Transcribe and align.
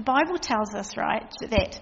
the 0.00 0.04
Bible 0.04 0.38
tells 0.38 0.74
us, 0.74 0.96
right, 0.96 1.30
that 1.50 1.78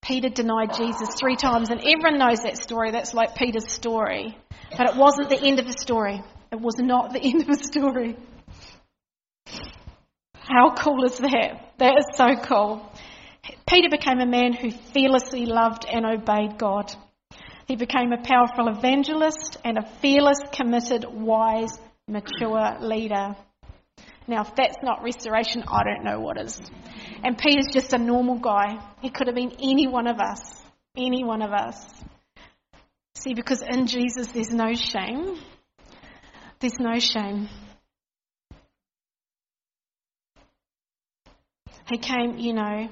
Peter 0.00 0.30
denied 0.30 0.72
Jesus 0.74 1.10
three 1.20 1.36
times, 1.36 1.68
and 1.68 1.80
everyone 1.80 2.18
knows 2.18 2.40
that 2.40 2.56
story. 2.56 2.92
That's 2.92 3.12
like 3.12 3.34
Peter's 3.34 3.70
story. 3.70 4.38
But 4.70 4.88
it 4.88 4.96
wasn't 4.96 5.28
the 5.28 5.38
end 5.38 5.58
of 5.58 5.66
the 5.66 5.76
story. 5.78 6.22
It 6.50 6.58
was 6.58 6.76
not 6.78 7.12
the 7.12 7.20
end 7.22 7.42
of 7.42 7.48
the 7.48 7.62
story. 7.62 8.16
How 10.34 10.74
cool 10.78 11.04
is 11.04 11.18
that? 11.18 11.74
That 11.76 11.98
is 11.98 12.16
so 12.16 12.36
cool. 12.36 12.90
Peter 13.68 13.88
became 13.90 14.20
a 14.20 14.26
man 14.26 14.54
who 14.54 14.70
fearlessly 14.70 15.44
loved 15.44 15.84
and 15.84 16.06
obeyed 16.06 16.56
God. 16.56 16.90
He 17.68 17.76
became 17.76 18.12
a 18.12 18.22
powerful 18.22 18.68
evangelist 18.68 19.58
and 19.62 19.76
a 19.76 19.86
fearless, 20.00 20.38
committed, 20.52 21.04
wise, 21.04 21.78
mature 22.08 22.78
leader. 22.80 23.36
Now, 24.28 24.42
if 24.42 24.54
that's 24.56 24.78
not 24.82 25.02
restoration, 25.02 25.64
I 25.68 25.84
don't 25.84 26.04
know 26.04 26.20
what 26.20 26.40
is. 26.40 26.60
And 27.22 27.38
Peter's 27.38 27.68
just 27.72 27.92
a 27.92 27.98
normal 27.98 28.38
guy. 28.38 28.78
He 29.00 29.10
could 29.10 29.28
have 29.28 29.36
been 29.36 29.52
any 29.62 29.86
one 29.86 30.06
of 30.06 30.18
us. 30.18 30.40
Any 30.96 31.24
one 31.24 31.42
of 31.42 31.52
us. 31.52 31.76
See, 33.14 33.34
because 33.34 33.62
in 33.62 33.86
Jesus 33.86 34.28
there's 34.28 34.50
no 34.50 34.74
shame. 34.74 35.38
There's 36.58 36.78
no 36.78 36.98
shame. 36.98 37.48
He 41.88 41.98
came, 41.98 42.38
you 42.38 42.52
know, 42.52 42.88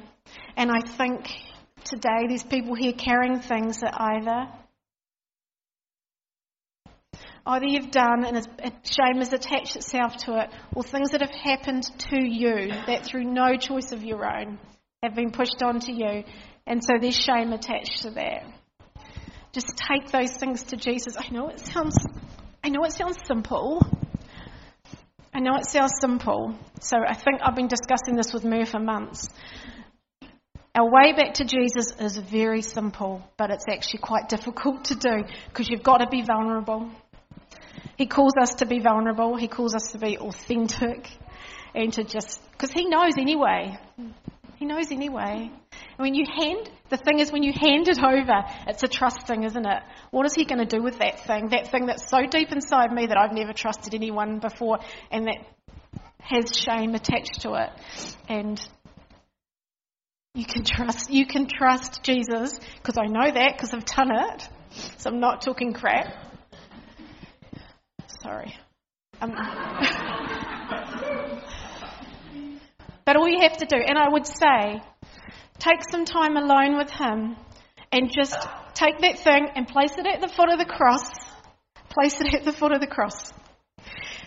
and 0.56 0.70
I 0.70 0.80
think 0.80 1.28
today 1.84 2.26
there's 2.28 2.44
people 2.44 2.74
here 2.74 2.92
carrying 2.92 3.40
things 3.40 3.78
that 3.80 4.00
either 4.00 4.48
either 7.46 7.66
you've 7.66 7.90
done 7.90 8.24
and 8.24 8.36
shame 8.84 9.18
has 9.18 9.32
attached 9.32 9.76
itself 9.76 10.16
to 10.16 10.38
it, 10.40 10.50
or 10.74 10.82
things 10.82 11.10
that 11.10 11.20
have 11.20 11.30
happened 11.30 11.84
to 12.10 12.22
you 12.22 12.70
that 12.86 13.04
through 13.04 13.24
no 13.24 13.56
choice 13.56 13.92
of 13.92 14.02
your 14.02 14.24
own 14.24 14.58
have 15.02 15.14
been 15.14 15.30
pushed 15.30 15.62
onto 15.62 15.92
you, 15.92 16.24
and 16.66 16.82
so 16.82 16.94
there's 17.00 17.16
shame 17.16 17.52
attached 17.52 18.02
to 18.02 18.10
that. 18.10 18.44
Just 19.52 19.76
take 19.76 20.10
those 20.10 20.36
things 20.36 20.64
to 20.64 20.76
Jesus. 20.76 21.16
I 21.18 21.28
know 21.30 21.48
it 21.48 21.60
sounds, 21.60 21.94
I 22.62 22.70
know 22.70 22.84
it 22.84 22.92
sounds 22.92 23.18
simple. 23.26 23.86
I 25.32 25.40
know 25.40 25.56
it 25.56 25.66
sounds 25.68 25.92
simple. 26.00 26.54
So 26.80 26.96
I 27.06 27.14
think 27.14 27.40
I've 27.42 27.56
been 27.56 27.68
discussing 27.68 28.16
this 28.16 28.32
with 28.32 28.44
Mur 28.44 28.64
for 28.64 28.78
months. 28.78 29.28
Our 30.76 30.90
way 30.90 31.12
back 31.12 31.34
to 31.34 31.44
Jesus 31.44 31.92
is 32.00 32.16
very 32.16 32.62
simple, 32.62 33.22
but 33.36 33.50
it's 33.50 33.64
actually 33.70 34.00
quite 34.00 34.28
difficult 34.34 34.86
to 34.86 34.96
do 34.96 35.24
because 35.48 35.68
you've 35.68 35.84
got 35.84 35.98
to 35.98 36.08
be 36.08 36.22
vulnerable. 36.22 36.90
He 37.96 38.06
calls 38.06 38.34
us 38.40 38.54
to 38.56 38.66
be 38.66 38.80
vulnerable. 38.80 39.36
He 39.36 39.48
calls 39.48 39.74
us 39.74 39.92
to 39.92 39.98
be 39.98 40.18
authentic 40.18 41.08
and 41.74 41.92
to 41.92 42.04
just, 42.04 42.40
because 42.52 42.72
He 42.72 42.86
knows 42.86 43.14
anyway. 43.18 43.78
He 44.56 44.64
knows 44.64 44.90
anyway. 44.90 45.50
And 45.96 45.98
when 45.98 46.14
you 46.14 46.24
hand, 46.26 46.70
the 46.88 46.96
thing 46.96 47.18
is, 47.20 47.30
when 47.32 47.42
you 47.42 47.52
hand 47.52 47.88
it 47.88 47.98
over, 47.98 48.44
it's 48.66 48.82
a 48.82 48.88
trusting, 48.88 49.44
isn't 49.44 49.66
it? 49.66 49.82
What 50.10 50.26
is 50.26 50.34
He 50.34 50.44
going 50.44 50.66
to 50.66 50.76
do 50.76 50.82
with 50.82 50.98
that 50.98 51.26
thing? 51.26 51.48
That 51.48 51.70
thing 51.70 51.86
that's 51.86 52.08
so 52.08 52.26
deep 52.26 52.50
inside 52.52 52.92
me 52.92 53.06
that 53.06 53.16
I've 53.16 53.32
never 53.32 53.52
trusted 53.52 53.94
anyone 53.94 54.38
before 54.38 54.78
and 55.10 55.26
that 55.26 55.44
has 56.18 56.56
shame 56.56 56.94
attached 56.94 57.42
to 57.42 57.54
it. 57.54 57.70
And 58.28 58.60
you 60.34 60.44
can 60.44 60.64
trust, 60.64 61.10
you 61.10 61.26
can 61.26 61.46
trust 61.46 62.02
Jesus 62.02 62.58
because 62.76 62.96
I 62.98 63.06
know 63.06 63.30
that 63.30 63.52
because 63.56 63.72
I've 63.72 63.84
done 63.84 64.10
it. 64.10 64.48
So 64.98 65.10
I'm 65.10 65.20
not 65.20 65.42
talking 65.42 65.72
crap. 65.72 66.33
Sorry. 68.22 68.54
Um, 69.20 69.32
but 73.04 73.16
all 73.16 73.28
you 73.28 73.40
have 73.42 73.56
to 73.58 73.66
do, 73.66 73.76
and 73.76 73.98
I 73.98 74.08
would 74.08 74.26
say, 74.26 74.80
take 75.58 75.80
some 75.90 76.04
time 76.04 76.36
alone 76.36 76.76
with 76.76 76.90
Him 76.90 77.36
and 77.92 78.10
just 78.10 78.36
take 78.74 78.98
that 79.00 79.18
thing 79.18 79.48
and 79.54 79.68
place 79.68 79.92
it 79.96 80.06
at 80.06 80.20
the 80.20 80.28
foot 80.28 80.52
of 80.52 80.58
the 80.58 80.64
cross. 80.64 81.12
Place 81.90 82.20
it 82.20 82.34
at 82.34 82.44
the 82.44 82.52
foot 82.52 82.72
of 82.72 82.80
the 82.80 82.86
cross. 82.86 83.32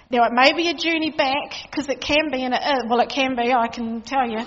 Now, 0.10 0.24
it 0.24 0.32
may 0.32 0.54
be 0.54 0.70
a 0.70 0.74
journey 0.74 1.12
back 1.12 1.52
because 1.70 1.90
it 1.90 2.00
can 2.00 2.32
be, 2.32 2.44
and 2.44 2.54
it 2.54 2.62
is. 2.62 2.84
Well, 2.88 3.02
it 3.02 3.10
can 3.10 3.36
be, 3.36 3.52
I 3.52 3.68
can 3.68 4.02
tell 4.02 4.26
you. 4.26 4.40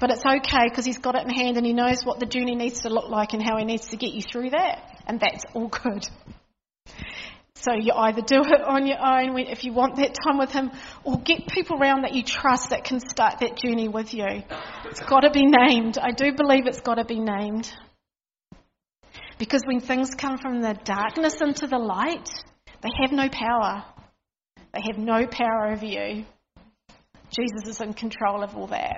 But 0.00 0.10
it's 0.10 0.24
okay 0.24 0.68
because 0.68 0.86
He's 0.86 0.98
got 0.98 1.16
it 1.16 1.22
in 1.24 1.30
hand 1.30 1.56
and 1.58 1.66
He 1.66 1.74
knows 1.74 2.02
what 2.04 2.18
the 2.18 2.26
journey 2.26 2.54
needs 2.54 2.80
to 2.80 2.88
look 2.88 3.10
like 3.10 3.34
and 3.34 3.42
how 3.42 3.58
He 3.58 3.64
needs 3.64 3.88
to 3.88 3.96
get 3.96 4.12
you 4.12 4.22
through 4.22 4.50
that. 4.50 5.02
And 5.06 5.20
that's 5.20 5.44
all 5.54 5.68
good. 5.68 6.06
So 7.58 7.72
you 7.72 7.92
either 7.94 8.20
do 8.20 8.42
it 8.42 8.60
on 8.60 8.86
your 8.86 8.98
own 9.04 9.38
if 9.38 9.64
you 9.64 9.72
want 9.72 9.96
that 9.96 10.14
time 10.24 10.38
with 10.38 10.52
Him, 10.52 10.70
or 11.04 11.18
get 11.18 11.46
people 11.48 11.80
around 11.80 12.02
that 12.02 12.14
you 12.14 12.22
trust 12.22 12.70
that 12.70 12.84
can 12.84 13.00
start 13.00 13.40
that 13.40 13.56
journey 13.56 13.88
with 13.88 14.12
you. 14.12 14.26
It's 14.84 15.00
got 15.00 15.20
to 15.20 15.30
be 15.30 15.46
named. 15.46 15.98
I 15.98 16.10
do 16.10 16.32
believe 16.32 16.66
it's 16.66 16.80
got 16.80 16.96
to 16.96 17.04
be 17.04 17.18
named. 17.18 17.72
Because 19.38 19.62
when 19.66 19.80
things 19.80 20.10
come 20.16 20.38
from 20.38 20.60
the 20.60 20.74
darkness 20.84 21.40
into 21.40 21.66
the 21.66 21.78
light, 21.78 22.28
they 22.82 22.90
have 23.00 23.12
no 23.12 23.28
power. 23.30 23.84
They 24.72 24.80
have 24.86 24.98
no 24.98 25.26
power 25.26 25.72
over 25.72 25.84
you. 25.84 26.24
Jesus 27.30 27.68
is 27.68 27.80
in 27.80 27.94
control 27.94 28.42
of 28.44 28.54
all 28.54 28.66
that. 28.68 28.96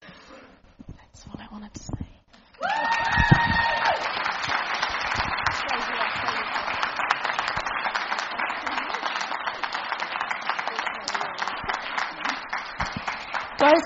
That's 0.00 1.26
what 1.26 1.40
I 1.40 1.46
wanted 1.52 1.72
to 1.74 1.82
say. 1.82 2.09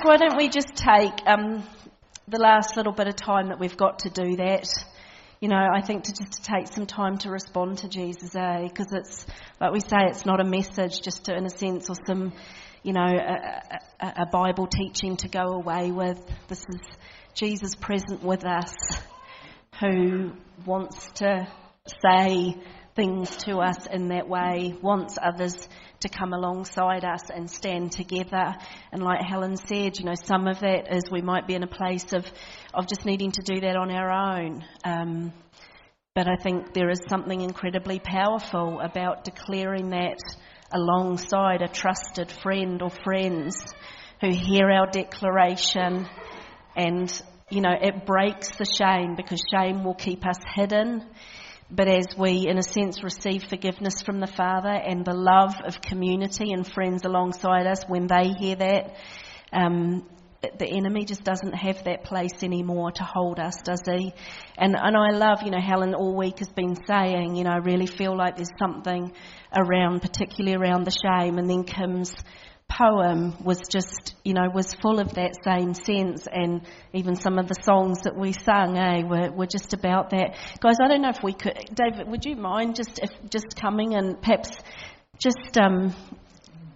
Why 0.04 0.19
don't 0.19 0.37
we 0.37 0.50
just 0.50 0.76
take 0.76 1.26
um, 1.26 1.66
the 2.28 2.37
last 2.37 2.76
little 2.76 2.92
bit 2.92 3.09
of 3.09 3.16
time 3.16 3.48
that 3.48 3.59
we've 3.59 3.75
got 3.78 4.00
to 4.00 4.10
do 4.10 4.37
that? 4.37 4.69
You 5.41 5.48
know, 5.48 5.56
I 5.56 5.81
think 5.81 6.04
to 6.04 6.12
just 6.12 6.32
to 6.32 6.42
take 6.42 6.66
some 6.66 6.84
time 6.84 7.16
to 7.20 7.31
respond 7.31 7.78
to 7.78 7.88
Jesus, 7.88 8.37
eh? 8.37 8.69
Because 8.69 8.92
it's, 8.92 9.25
like 9.62 9.72
we 9.72 9.81
say, 9.81 10.04
it's 10.10 10.26
not 10.26 10.41
a 10.41 10.44
message 10.44 11.00
just 11.00 11.25
to, 11.25 11.34
in 11.34 11.47
a 11.47 11.48
sense, 11.48 11.88
or 11.88 11.94
some, 12.06 12.34
you 12.82 12.92
know, 12.92 13.00
a, 13.00 13.78
a, 13.98 14.12
a 14.25 14.26
Bible 14.26 14.66
teaching 14.66 15.16
to 15.16 15.28
go 15.28 15.54
away 15.54 15.91
with. 15.91 16.21
This 16.48 16.66
is 16.69 16.82
Jesus 17.32 17.75
present 17.75 18.22
with 18.22 18.44
us 18.44 18.75
who 19.81 20.32
wants 20.66 21.12
to 21.15 21.48
say 22.04 22.56
things 22.94 23.37
to 23.37 23.59
us 23.59 23.87
in 23.87 24.09
that 24.09 24.28
way, 24.28 24.75
wants 24.81 25.19
others 25.21 25.69
to 26.00 26.09
come 26.09 26.32
alongside 26.32 27.05
us 27.05 27.31
and 27.34 27.50
stand 27.50 27.93
together. 27.93 28.55
And 28.93 29.03
like 29.03 29.21
Helen 29.21 29.56
said, 29.56 29.99
you 29.99 30.05
know, 30.05 30.15
some 30.15 30.47
of 30.47 30.60
that 30.60 30.94
is 30.94 31.10
we 31.10 31.22
might 31.22 31.47
be 31.47 31.54
in 31.54 31.62
a 31.62 31.69
place 31.69 32.12
of, 32.12 32.25
of 32.72 32.87
just 32.87 33.04
needing 33.04 33.33
to 33.33 33.43
do 33.43 33.60
that 33.60 33.77
on 33.77 33.91
our 33.91 34.10
own. 34.10 34.65
Um, 34.84 35.33
but 36.15 36.28
I 36.28 36.37
think 36.37 36.72
there 36.72 36.91
is 36.91 37.00
something 37.09 37.41
incredibly 37.41 37.99
powerful 37.99 38.81
about 38.81 39.25
declaring 39.25 39.91
that 39.91 40.21
alongside 40.71 41.62
a 41.62 41.69
trusted 41.69 42.31
friend 42.31 42.81
or 42.81 42.91
friends 42.91 43.65
who 44.21 44.31
hear 44.31 44.71
our 44.71 44.87
declaration 44.87 46.09
and, 46.77 47.22
you 47.50 47.60
know, 47.60 47.75
it 47.81 48.06
breaks 48.06 48.56
the 48.56 48.65
shame 48.65 49.16
because 49.16 49.43
shame 49.53 49.83
will 49.83 49.94
keep 49.94 50.25
us 50.25 50.38
hidden 50.54 51.04
but 51.70 51.88
as 51.88 52.06
we, 52.19 52.47
in 52.48 52.58
a 52.58 52.62
sense, 52.62 53.02
receive 53.02 53.44
forgiveness 53.44 54.02
from 54.02 54.20
the 54.20 54.26
Father 54.26 54.69
and 54.69 55.04
the 55.04 55.14
love 55.14 55.54
of 55.64 55.80
community 55.80 56.52
and 56.52 56.70
friends 56.70 57.04
alongside 57.04 57.66
us, 57.66 57.84
when 57.88 58.06
they 58.06 58.28
hear 58.38 58.56
that, 58.56 58.97
um, 59.52 60.06
the 60.58 60.66
enemy 60.66 61.04
just 61.04 61.24
doesn't 61.24 61.54
have 61.54 61.84
that 61.84 62.04
place 62.04 62.42
anymore 62.42 62.92
to 62.92 63.03
hold 63.03 63.38
us, 63.38 63.54
does 63.64 63.80
he? 63.86 64.12
And 64.58 64.76
and 64.76 64.97
I 64.97 65.16
love, 65.16 65.42
you 65.42 65.50
know, 65.50 65.60
Helen 65.60 65.94
all 65.94 66.16
week 66.16 66.38
has 66.41 66.50
been 66.50 66.76
saying, 66.86 67.36
you 67.36 67.44
know, 67.44 67.50
I 67.50 67.58
really 67.58 67.86
feel 67.86 68.16
like 68.16 68.36
there's 68.36 68.53
something 68.58 69.12
around, 69.56 70.03
particularly 70.03 70.56
around 70.56 70.84
the 70.84 70.91
shame, 70.91 71.38
and 71.38 71.48
then 71.48 71.64
Kim's 71.64 72.14
poem 72.69 73.34
was 73.44 73.60
just, 73.69 74.14
you 74.25 74.34
know, 74.34 74.48
was 74.52 74.75
full 74.75 74.98
of 74.98 75.15
that 75.15 75.36
same 75.44 75.74
sense, 75.74 76.27
and 76.27 76.62
even 76.92 77.16
some 77.16 77.39
of 77.39 77.48
the 77.48 77.54
songs 77.62 78.03
that 78.03 78.16
we 78.16 78.33
sung, 78.33 78.77
eh, 78.77 79.03
were, 79.03 79.30
were 79.30 79.47
just 79.47 79.74
about 79.74 80.10
that. 80.10 80.36
Guys, 80.60 80.77
I 80.83 80.89
don't 80.89 81.03
know 81.03 81.10
if 81.10 81.22
we 81.22 81.33
could, 81.33 81.59
David, 81.74 82.09
would 82.09 82.24
you 82.24 82.36
mind 82.36 82.77
just 82.77 82.98
if, 83.00 83.10
just 83.30 83.56
coming 83.56 83.94
and 83.94 84.21
perhaps 84.21 84.50
just 85.18 85.56
um, 85.56 85.94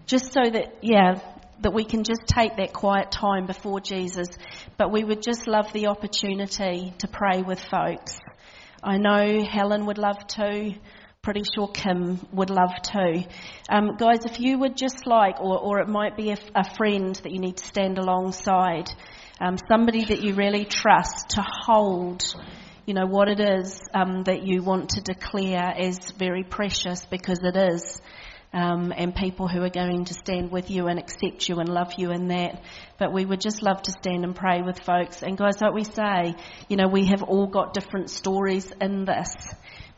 just 0.06 0.32
so 0.32 0.40
that 0.44 0.78
yeah 0.80 1.20
that 1.60 1.74
we 1.74 1.84
can 1.84 2.04
just 2.04 2.22
take 2.26 2.56
that 2.56 2.72
quiet 2.72 3.10
time 3.10 3.46
before 3.46 3.80
Jesus, 3.80 4.28
but 4.76 4.92
we 4.92 5.02
would 5.02 5.22
just 5.22 5.48
love 5.48 5.72
the 5.72 5.88
opportunity 5.88 6.94
to 6.98 7.08
pray 7.08 7.42
with 7.42 7.60
folks. 7.60 8.16
I 8.82 8.98
know 8.98 9.44
Helen 9.44 9.86
would 9.86 9.98
love 9.98 10.24
to 10.36 10.72
pretty 11.22 11.42
sure 11.54 11.68
Kim 11.68 12.20
would 12.32 12.50
love 12.50 12.74
to. 12.82 13.24
Um, 13.68 13.96
guys, 13.96 14.24
if 14.24 14.38
you 14.40 14.58
would 14.58 14.76
just 14.76 15.06
like, 15.06 15.40
or, 15.40 15.58
or 15.58 15.80
it 15.80 15.88
might 15.88 16.16
be 16.16 16.30
a, 16.30 16.38
a, 16.54 16.64
friend 16.76 17.14
that 17.16 17.32
you 17.32 17.40
need 17.40 17.56
to 17.56 17.66
stand 17.66 17.98
alongside, 17.98 18.88
um, 19.40 19.56
somebody 19.68 20.04
that 20.06 20.22
you 20.22 20.34
really 20.34 20.64
trust 20.64 21.30
to 21.30 21.42
hold, 21.44 22.22
you 22.86 22.94
know, 22.94 23.06
what 23.06 23.28
it 23.28 23.40
is 23.40 23.80
um, 23.92 24.22
that 24.24 24.46
you 24.46 24.62
want 24.62 24.90
to 24.90 25.00
declare 25.00 25.74
as 25.76 25.98
very 26.12 26.44
precious 26.44 27.04
because 27.04 27.40
it 27.42 27.56
is. 27.56 28.00
um, 28.52 28.92
and 28.96 29.14
people 29.14 29.46
who 29.46 29.62
are 29.62 29.70
going 29.70 30.04
to 30.06 30.14
stand 30.14 30.50
with 30.50 30.70
you 30.70 30.86
and 30.86 30.98
accept 30.98 31.48
you 31.48 31.58
and 31.58 31.68
love 31.68 31.92
you 31.98 32.10
in 32.10 32.28
that. 32.28 32.62
But 32.98 33.12
we 33.12 33.24
would 33.24 33.40
just 33.40 33.62
love 33.62 33.82
to 33.82 33.92
stand 33.92 34.24
and 34.24 34.34
pray 34.34 34.62
with 34.62 34.80
folks. 34.80 35.22
And 35.22 35.36
guys, 35.36 35.60
like 35.60 35.74
we 35.74 35.84
say, 35.84 36.34
you 36.68 36.76
know, 36.76 36.88
we 36.88 37.06
have 37.06 37.22
all 37.22 37.46
got 37.46 37.74
different 37.74 38.10
stories 38.10 38.72
in 38.80 39.04
this. 39.04 39.34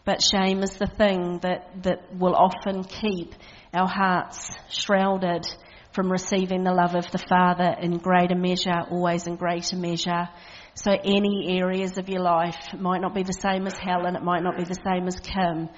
But 0.04 0.22
shame 0.22 0.62
is 0.62 0.76
the 0.76 0.86
thing 0.86 1.38
that, 1.42 1.82
that 1.82 2.14
will 2.16 2.34
often 2.34 2.84
keep 2.84 3.34
our 3.74 3.88
hearts 3.88 4.50
shrouded 4.68 5.46
from 5.92 6.10
receiving 6.10 6.62
the 6.62 6.72
love 6.72 6.94
of 6.94 7.10
the 7.10 7.18
Father 7.18 7.74
in 7.80 7.98
greater 7.98 8.36
measure, 8.36 8.80
always 8.90 9.26
in 9.26 9.36
greater 9.36 9.76
measure. 9.76 10.28
So 10.74 10.92
any 10.92 11.58
areas 11.60 11.98
of 11.98 12.08
your 12.08 12.22
life 12.22 12.56
might 12.78 13.00
not 13.00 13.14
be 13.14 13.24
the 13.24 13.32
same 13.32 13.66
as 13.66 13.76
Helen, 13.76 14.16
it 14.16 14.22
might 14.22 14.42
not 14.42 14.56
be 14.56 14.64
the 14.64 14.78
same 14.86 15.08
as 15.08 15.18
Kim, 15.18 15.68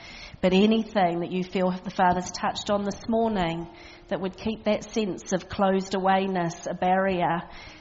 but 0.40 0.52
anything 0.52 1.20
that 1.20 1.32
you 1.32 1.42
feel 1.42 1.70
the 1.70 1.90
Father's 1.90 2.30
touched 2.30 2.70
on 2.70 2.84
this 2.84 3.08
morning 3.08 3.68
that 4.08 4.20
would 4.20 4.36
keep 4.36 4.64
that 4.64 4.92
sense 4.92 5.32
of 5.32 5.48
closed 5.48 5.94
awayness, 5.94 6.66
a 6.70 6.74
barrier 6.74 7.40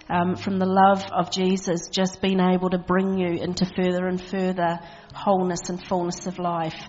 um, 0.10 0.36
from 0.36 0.58
the 0.58 0.66
love 0.66 1.04
of 1.12 1.32
Jesus, 1.32 1.90
just 1.90 2.22
being 2.22 2.40
able 2.40 2.70
to 2.70 2.78
bring 2.78 3.18
you 3.18 3.42
into 3.42 3.66
further 3.66 4.08
and 4.08 4.22
further 4.22 4.80
wholeness 5.14 5.70
and 5.70 5.86
fullness 5.86 6.28
of 6.28 6.40
life. 6.40 6.80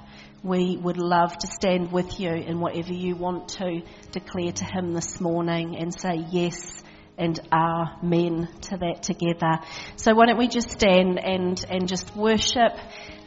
We 0.42 0.76
would 0.76 0.98
love 0.98 1.36
to 1.38 1.46
stand 1.46 1.92
with 1.92 2.18
you 2.18 2.30
in 2.30 2.58
whatever 2.58 2.92
you 2.92 3.14
want 3.14 3.48
to 3.50 3.80
declare 4.10 4.52
to 4.52 4.64
Him 4.64 4.92
this 4.92 5.20
morning 5.20 5.76
and 5.78 5.92
say 5.96 6.24
yes 6.30 6.82
and 7.16 7.38
amen 7.52 8.48
to 8.62 8.76
that 8.78 9.02
together. 9.02 9.60
So 9.96 10.14
why 10.14 10.26
don't 10.26 10.38
we 10.38 10.48
just 10.48 10.70
stand 10.70 11.20
and, 11.22 11.64
and 11.68 11.86
just 11.86 12.16
worship 12.16 12.72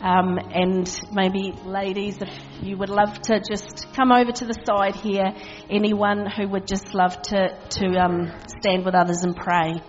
um, 0.01 0.37
and 0.37 0.87
maybe 1.13 1.53
ladies, 1.63 2.17
if 2.21 2.29
you 2.61 2.77
would 2.77 2.89
love 2.89 3.21
to 3.23 3.39
just 3.39 3.87
come 3.95 4.11
over 4.11 4.31
to 4.31 4.45
the 4.45 4.55
side 4.65 4.95
here, 4.95 5.33
anyone 5.69 6.29
who 6.29 6.49
would 6.49 6.67
just 6.67 6.93
love 6.93 7.21
to, 7.23 7.57
to 7.69 7.85
um, 7.97 8.31
stand 8.59 8.85
with 8.85 8.93
others 8.93 9.23
and 9.23 9.35
pray. 9.35 9.81